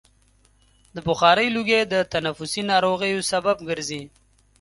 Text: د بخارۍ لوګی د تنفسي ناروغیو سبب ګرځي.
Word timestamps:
د 0.95 0.97
بخارۍ 1.07 1.47
لوګی 1.55 1.81
د 1.93 1.95
تنفسي 2.13 2.61
ناروغیو 2.71 3.27
سبب 3.31 3.57
ګرځي. 3.69 4.01